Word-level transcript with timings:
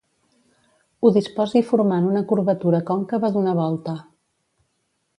Ho 1.05 1.11
disposi 1.17 1.61
formant 1.69 2.09
una 2.13 2.25
curvatura 2.33 2.83
còncava 2.91 3.33
d'una 3.37 3.57
volta. 3.65 3.99